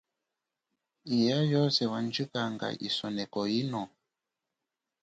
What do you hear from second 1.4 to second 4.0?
yoze wandjikanga isoneko yino?